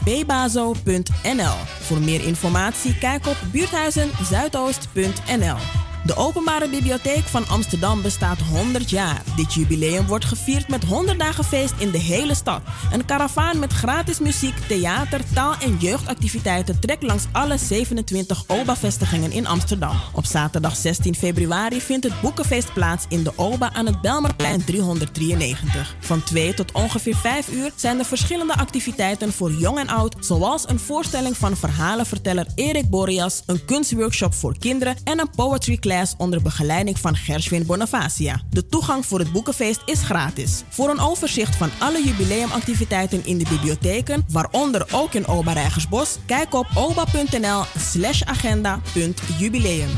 [0.06, 1.56] info@bbazo.nl.
[1.82, 5.91] Voor meer informatie kijk op buurthuizenzuidoost.nl.
[6.06, 9.22] De Openbare Bibliotheek van Amsterdam bestaat 100 jaar.
[9.36, 12.62] Dit jubileum wordt gevierd met 100 dagen feest in de hele stad.
[12.92, 19.48] Een karavaan met gratis muziek, theater, taal- en jeugdactiviteiten trekt langs alle 27 OBA-vestigingen in
[19.48, 19.96] Amsterdam.
[20.14, 25.96] Op zaterdag 16 februari vindt het boekenfeest plaats in de OBA aan het Belmerplein 393.
[26.00, 30.70] Van 2 tot ongeveer 5 uur zijn er verschillende activiteiten voor jong en oud, zoals
[30.70, 36.42] een voorstelling van verhalenverteller Erik Boreas, een kunstworkshop voor kinderen en een poetry class onder
[36.42, 38.42] begeleiding van Gershwin Bonavacia.
[38.50, 40.64] De toegang voor het boekenfeest is gratis.
[40.70, 46.54] Voor een overzicht van alle jubileumactiviteiten in de bibliotheken, waaronder ook in Oba Rijgersbos, kijk
[46.54, 49.90] op oba.nl slash agenda.jubileum.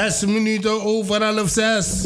[0.00, 2.04] zes minuten over half zes.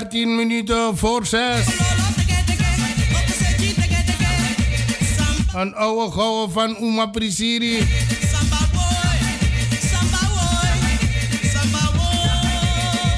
[0.00, 1.40] 13 minuten voor 6.
[5.54, 7.88] Een oude gouden van Uma Prisiri.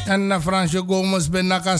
[0.07, 1.77] En na Fransje Gomez ben naka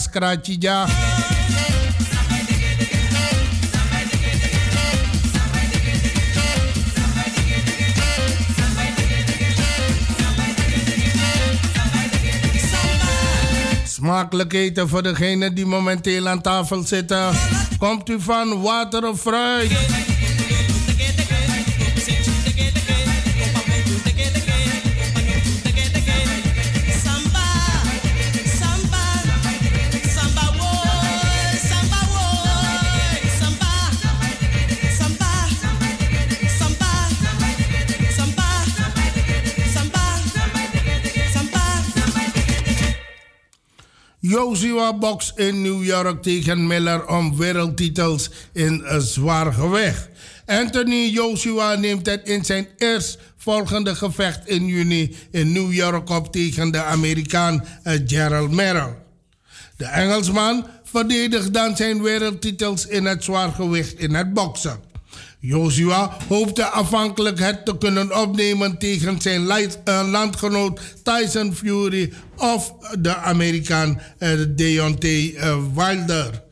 [14.23, 17.29] Smakelijk eten voor degenen die momenteel aan tafel zitten.
[17.77, 20.02] Komt u van water of fruit?
[44.53, 50.09] Joshua Box in New York tegen Miller om wereldtitels in een zwaar gewicht.
[50.45, 56.71] Anthony Joshua neemt het in zijn eerstvolgende gevecht in juni in New York op tegen
[56.71, 58.95] de Amerikaan eh, Gerald Merrill.
[59.77, 64.92] De Engelsman verdedigt dan zijn wereldtitels in het zwaargewicht in het boksen.
[65.45, 73.15] Joshua hoopte afhankelijk het te kunnen opnemen tegen zijn eh, landgenoot Tyson Fury of de
[73.15, 76.43] Amerikaan uh, Deontay uh, Wilder.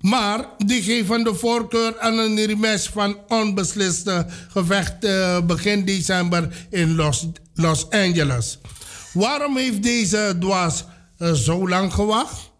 [0.00, 5.06] Maar die geven de voorkeur aan een rematch van onbesliste gevecht
[5.46, 8.58] begin december in Los, Los Angeles.
[9.12, 10.84] Waarom heeft deze dwaas
[11.34, 12.50] zo lang gewacht?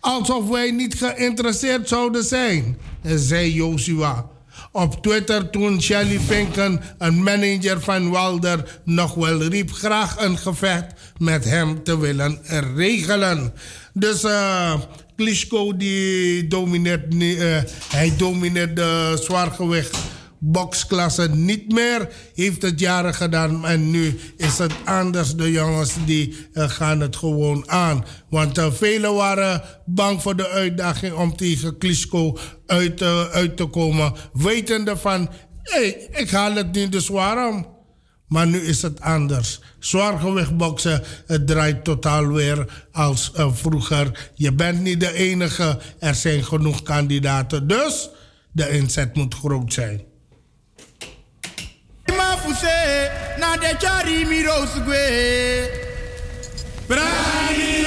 [0.00, 4.36] Alsof wij niet geïnteresseerd zouden zijn, zei Joshua
[4.72, 10.92] op Twitter toen Shelly Finken, een manager van Wilder, nog wel riep graag een gevecht
[11.18, 12.38] met hem te willen
[12.76, 13.52] regelen.
[13.92, 14.74] Dus uh,
[15.16, 17.56] Klitschko die domineert, uh,
[17.88, 19.98] hij domineert de zwaargewicht
[20.38, 22.08] boksklasse niet meer.
[22.34, 25.34] Heeft het jaren gedaan en nu is het anders.
[25.34, 28.04] De jongens die uh, gaan het gewoon aan.
[28.30, 33.02] Want uh, velen waren bang voor de uitdaging om tegen Klitschko uit,
[33.32, 34.12] uit te komen.
[34.32, 35.30] Wetende van,
[35.62, 37.76] hey, ik haal het niet, dus waarom?
[38.28, 39.60] Maar nu is het anders.
[39.78, 44.30] Zwaargewichtboksen, het draait totaal weer als vroeger.
[44.34, 47.66] Je bent niet de enige, er zijn genoeg kandidaten.
[47.66, 48.10] Dus
[48.52, 50.07] de inzet moet groot zijn.
[52.42, 55.02] Fuse na de chari mi rosgwe.
[56.88, 57.84] Brani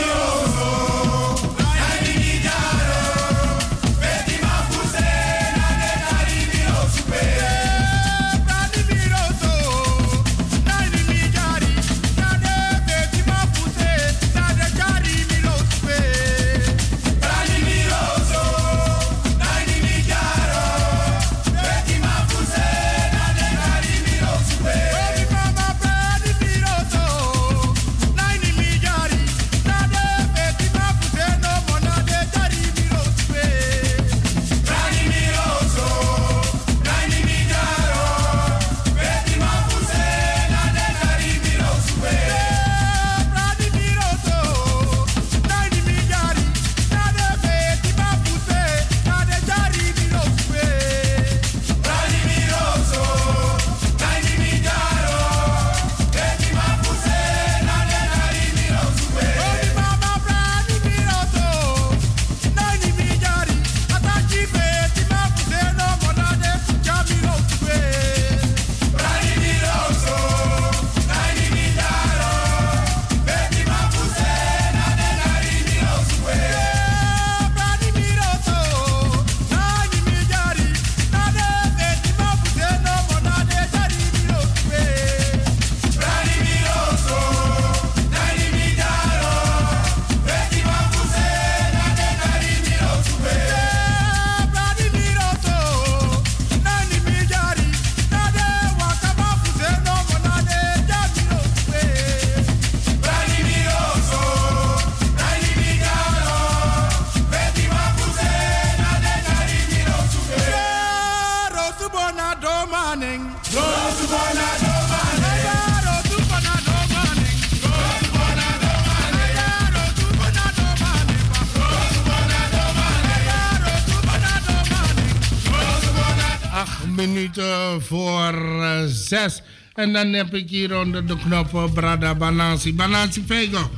[129.74, 132.76] En dan heb ik hier onder de knop Brada Banansi.
[132.76, 133.70] Banansi Vego.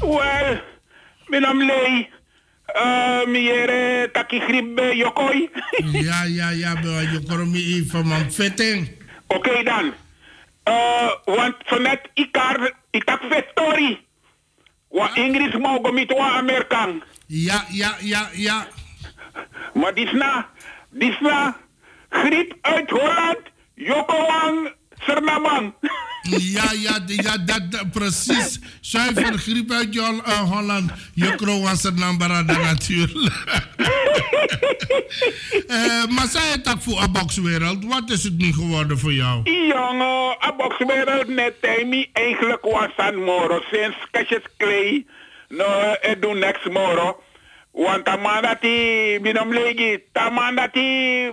[0.00, 0.60] Wel,
[1.26, 2.08] Minam lei.
[2.76, 5.48] Uh, miere taki grip uh, yokoi.
[6.08, 6.74] ja, ja, ja,
[7.46, 8.90] me even man vetting.
[9.26, 9.94] Oké dan.
[10.68, 14.06] Uh, want vanuit ikar, itak vettori.
[14.88, 17.02] Wa Ingrid mogen met wa Amerikaan.
[17.26, 18.66] Ja, ja, ja, ja.
[19.74, 20.48] Maar die is na,
[20.90, 21.56] die is na
[22.08, 23.40] griep uit Holland,
[23.74, 25.74] Jokowang, Sernamang.
[26.22, 28.58] Ja, ja, ja dat, dat- precies.
[28.80, 30.90] Zuiver griep uit Jol- eh, Holland.
[31.14, 33.34] Je kroon was er nambarada natuurlijk.
[35.68, 37.84] Eh, maar zij het ook voor een bokswereld.
[37.84, 39.50] Wat is het nu geworden voor jou?
[39.50, 41.54] Jongen, a boxwereld net
[41.86, 43.60] mi eigenlijk was aan moro.
[43.70, 45.06] Sinds kasjes klei,
[45.48, 47.22] no, het doen next moro.
[47.72, 49.98] Want a man dat die, binom legi,
[50.32, 50.54] man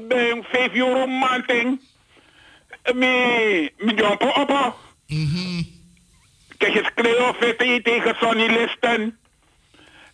[0.07, 1.79] ben vijf euro manting.
[2.93, 4.75] Mi, mi jompo oppo.
[6.57, 9.17] Kasjes klei of het tegen Sonny Listen.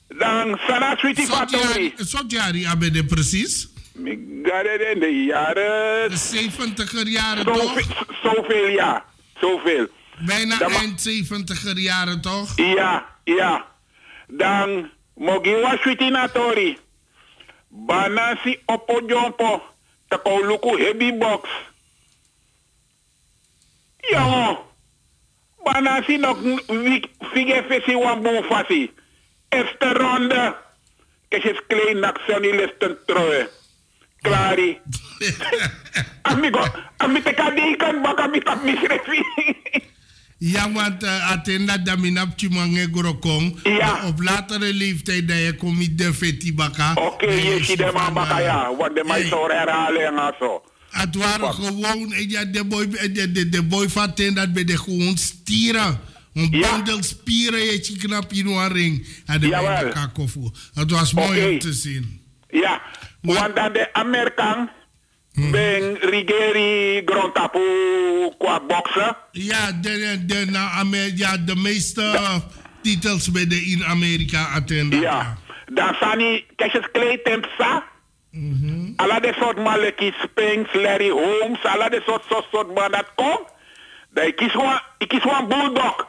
[0.08, 1.94] Dan sana sweetie fatori.
[1.98, 3.70] Sotjari abede precies.
[3.94, 6.10] Mi gade in de jaren...
[6.10, 7.82] De 70er jaren toch?
[8.24, 9.06] zoveel ja,
[9.40, 9.88] zoveel.
[10.26, 12.56] Bijna Dan eind 70er jaren toch?
[12.56, 13.66] Ja, ja.
[14.28, 16.78] Dan mogiwa switinatori.
[17.68, 19.64] Banasi opo jompo.
[20.08, 21.50] Tako luku heavy box.
[24.12, 24.66] Jongo.
[25.64, 28.92] Banasi nog wik- fige fesi wan boom fasi.
[29.50, 30.56] Eerste ronde.
[31.30, 33.50] Kesjes klein nak sonny listen troe.
[34.22, 34.80] Klari.
[36.32, 36.64] Amigo,
[36.98, 39.24] amite kadikan baka mitak misrefi.
[40.42, 43.60] Ja, want uh, atenda daminap chimange gorokong.
[43.64, 44.08] Ja.
[44.08, 46.94] Op latere leeftijd dat je kom met de feti baka.
[46.96, 48.76] Oké, je ziet hem aan baka ja.
[48.76, 49.04] Want de
[49.54, 50.62] herhalen en zo.
[50.92, 54.78] Het waren gewoon, ja, de boy, de, de, de boy van ten dat bij de
[54.78, 56.00] gewoon stieren.
[56.34, 59.08] Een bundel spieren, je knap in een ring.
[59.26, 60.52] En de elkaar koffie.
[60.74, 62.22] Het was mooi om te zien.
[62.50, 62.82] Ja,
[63.22, 64.70] want dan de Amerikaan
[65.34, 67.60] ben rigeri grondtapu
[68.38, 69.18] qua boksen.
[69.32, 72.20] Ja, de, de, na Amer- ja, de meeste
[72.82, 74.98] titels bij de in Amerika attenda.
[74.98, 75.38] Ja.
[75.74, 77.24] Dan sani kesjes kleed
[78.32, 79.04] tempsa.
[79.04, 83.48] Alla de soort maleki Spinks, Larry Holmes, alla de soort soort soort man dat komt.
[84.10, 86.08] Dan ik kies gewoon, ik kies gewoon bulldog.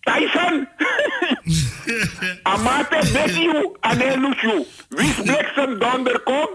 [0.00, 0.68] Tyson.
[2.42, 4.66] Amate Bekiu, Ane Lushu.
[4.88, 6.48] Wis Bliksem donder kom,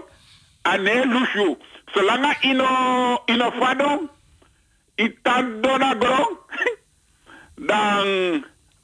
[0.62, 1.56] Ane Lushu.
[1.92, 2.68] Zolang ino,
[3.26, 4.10] ino fadong,
[4.94, 6.36] itan dona grong,
[7.68, 8.06] dan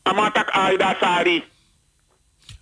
[0.02, 1.44] amatak Aida Sari.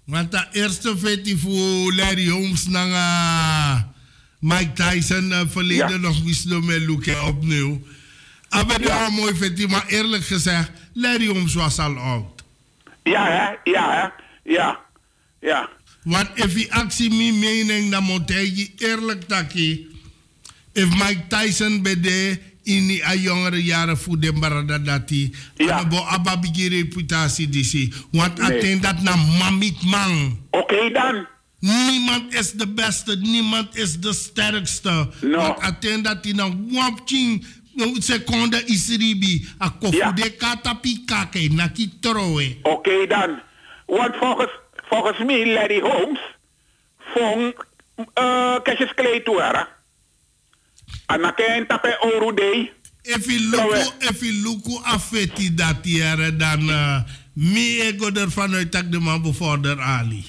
[0.05, 3.87] Want de eerste feti voor Larry Holmes naar
[4.39, 7.83] Mike Tyson uh, verleden nog mislo met Luke opnieuw.
[8.49, 9.07] Aber ja.
[9.07, 12.43] een mooi feti, maar eerlijk gezegd, Larry Holmes was al oud.
[13.03, 13.71] Ja, hè?
[13.71, 14.09] Ja, hè?
[14.53, 14.81] Ja.
[15.41, 15.69] Ja.
[16.03, 19.89] Want if je actie mijn mening, dan moet hij eerlijk taki.
[20.73, 25.33] If Mike Tyson bij de in a jongere jaren voor de barada dat hij.
[25.57, 25.87] Ja.
[25.87, 27.93] Bo ababigi reputatie disi.
[28.11, 28.47] Want Nee.
[28.53, 30.39] attein dat na mamit man.
[30.51, 31.27] Oké dan.
[31.59, 35.11] Niemand is de beste, niemand is de sterkste.
[35.21, 35.37] No.
[35.37, 37.47] Want attein dat hij na wapching.
[37.99, 39.49] Seconde isribi.
[39.63, 41.49] A kofu de katapi kake.
[41.53, 42.57] Na ki troe.
[42.63, 43.41] Oké dan.
[43.87, 44.51] Want volgens,
[44.89, 46.21] volgens mij, Larry Holmes,
[47.15, 47.55] vond
[48.19, 49.67] uh, kesjes kleed toe?
[51.13, 52.71] Anaken tape oru dei.
[53.03, 57.03] If je luku, if je luku afeti dat jaren, dan uh,
[57.33, 60.25] mi ego ervan uit dat de man bevorder Ali.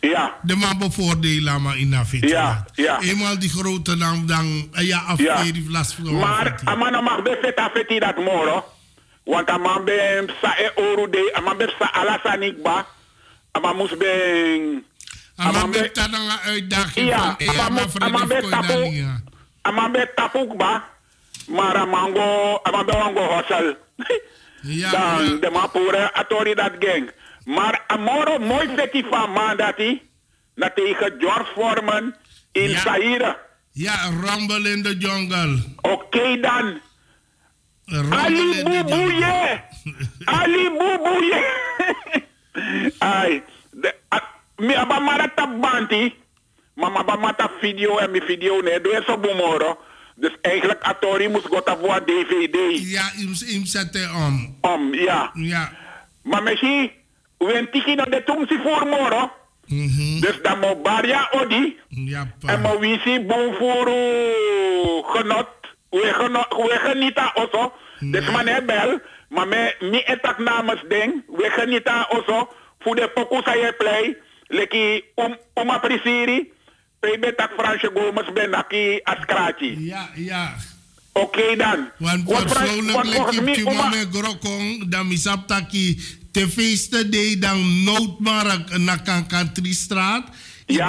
[0.00, 0.36] Ja.
[0.42, 2.28] De man bevorder lama in afeti.
[2.28, 3.00] Ja, ja.
[3.00, 7.98] Eenmaal die grote naam, dan ja, afeti last van Maar amana mag be fet afeti
[7.98, 8.64] dat moro.
[9.24, 12.86] Want aman be sa e oru dei, aman be sa alasanik ba.
[13.52, 14.82] Aman mus be...
[15.36, 19.23] Aman be tanang uitdaging Ja, van, eh, aman
[19.72, 20.52] maar mus- Freddy aman be Koy tapu, Dalinga.
[20.52, 20.84] aman be tapuk ba.
[21.48, 23.76] Maar aman go, aman be wango hosel.
[24.62, 27.10] Ja, Dan de man pure atori dat gang.
[27.44, 30.02] Maar amoro mooi feti van man dat hij.
[30.54, 32.14] Na tegen George Foreman
[32.52, 32.78] in Ja.
[32.78, 33.36] Zaire.
[33.72, 35.58] Ja, Rumble in the Jungle.
[35.82, 36.80] Oké dan.
[37.84, 38.62] Rumble Ali.
[38.62, 39.60] Boubouye.
[40.38, 41.44] Ali Boubouye.
[42.98, 43.42] Ay.
[43.82, 44.22] De, a,
[44.56, 46.14] mi abamara tabanti.
[46.74, 48.80] Mama abamata video en mi video ne.
[48.80, 49.78] Doe zo bumoro.
[50.16, 52.56] Dus eigenlijk Atori moest go voor DVD.
[52.90, 53.10] Ja,
[53.46, 54.58] im, zette om.
[54.60, 55.30] Om, ja.
[55.34, 55.72] Ja.
[56.22, 56.90] Maar misschien,
[57.38, 59.32] we tiki no de tung si voor moro.
[60.20, 61.76] Dus dan mo baria odi.
[61.88, 63.86] Ja, En mo wisi bon voor
[65.02, 65.48] genot.
[65.90, 67.72] We genot, we genieten also.
[68.00, 69.00] Dus man bel.
[69.28, 71.24] Maar me, mi etak namens ding.
[71.26, 72.48] We genieten also
[72.78, 74.16] Voor de pokoe sa je play.
[74.46, 76.52] Leki um, uma prisiri.
[77.04, 79.76] Pe betak Fransje Gomes ben naki askrati.
[79.84, 80.56] Ja, ja.
[81.12, 81.90] Oké dan.
[82.00, 86.00] Want persoonlijk tjuma uma- me grokong dan misap taki
[86.32, 90.24] te feesten de dan noodmark na kankantri straat.
[90.66, 90.88] Ja.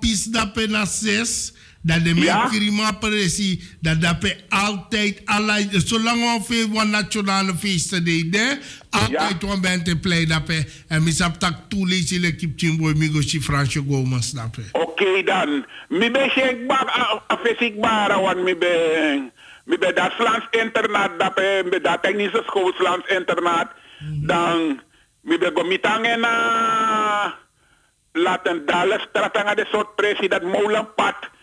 [0.00, 1.52] pis dape na zes.
[1.86, 2.38] Dat de Ja.
[2.42, 3.62] men krima presi.
[3.80, 5.68] Dat dape altijd allerlei.
[5.72, 8.58] Zolang we veel nationale feesten deden.
[8.90, 10.64] Altijd we ben te play dape.
[10.88, 14.62] En misap tak toelezi lekip tjimboy migo si Fransje Gomes dape.
[14.72, 15.64] Oké dan.
[15.88, 18.72] Mi be shek bak a- a fesik bara wan mi be
[19.64, 21.36] mi be dat Slans internaat dat
[21.70, 23.70] mi dat technische school Slans internaat.
[24.22, 24.80] Dan
[25.22, 27.34] mi be go mitangen na
[28.12, 30.42] laten dalen stratanga de soort presi dat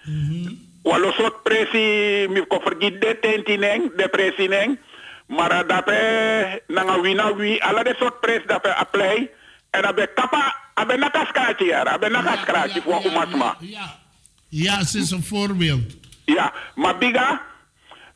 [0.06, 0.54] molen pad.
[0.84, 4.80] Walo soort presi mi ko vergit de tentineng de presi neng.
[5.28, 9.30] Maar dat pe nanga wina wi ala de soort pres dat pe apply.
[9.70, 13.58] En abe kapa abe nakaskrati yara abe nakaskrati voor umasma.
[14.50, 15.96] Ja, ze is een voorbeeld.
[16.26, 17.42] Ja, maar biga,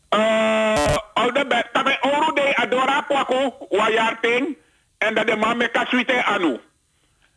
[0.09, 4.57] uh, al de best, tabe oru de adora kwaku, wayar ting,
[4.97, 6.59] en dat de man me kasuite anu.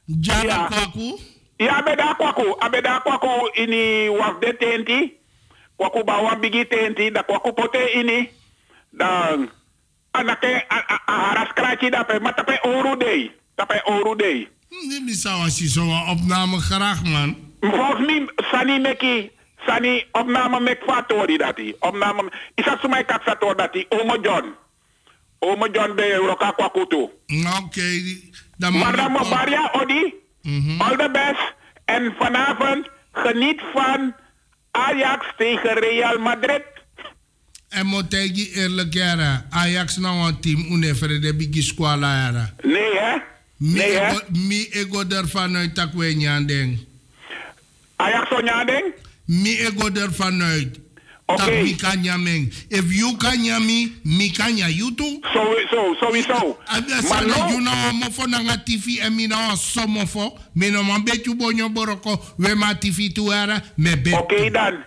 [0.05, 1.19] Jana kwaku?
[1.61, 5.13] Ja, abeda kwaku, abeda kwaku ini waf de tenti,
[5.77, 8.29] kwaku ba wan bigi tenti, da kwaku pote ini,
[8.93, 9.51] dan
[10.13, 14.49] anake a, a, a haras krachi da pe, maar tape oru de, tape oru de.
[14.89, 17.37] Die misou als je zo'n opname graag, man.
[17.61, 19.31] Volgens mij, Sani Meki,
[19.67, 21.75] Sani opname mek fatori dati.
[21.81, 22.23] Opname,
[22.55, 24.55] isa sumai kak sator dati, Omo John.
[25.39, 27.11] Omo John be roka kwa kutu.
[27.65, 27.83] Oké,
[28.57, 30.15] dan Maar dan moet Maria Odi,
[30.79, 31.55] all the best.
[31.85, 34.15] En vanavond geniet van
[34.71, 36.63] Ajax tegen Real Madrid.
[37.69, 42.55] En moet je eerlijk zeggen, Ajax nou een team unefere de bigi squala era.
[42.63, 43.17] Nee hè?
[43.57, 44.17] Nee hè?
[44.29, 46.49] Mi ego ervan uit dat we niet aan.
[47.97, 48.85] Ajax on ding?
[49.25, 50.79] Mi ego ervan uit.
[51.39, 52.53] Mi jameng.
[52.71, 55.21] If you kan jami, mi kan ja you too.
[55.33, 56.57] Sowieso, sowieso.
[56.69, 60.39] Maar Maar no, no- you know, mo fo na TV en mi nou somo fo.
[60.55, 62.21] Mi no man beetje bonyo boroko.
[62.39, 64.15] We ma TV tu era, me bet.
[64.15, 64.85] Oké dan.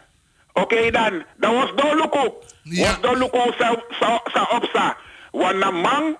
[0.53, 1.23] Oké dan.
[1.39, 2.33] Dat was Doluku.
[2.63, 4.97] Was Doluku sa, sa, sa opsa.
[5.59, 6.15] Na man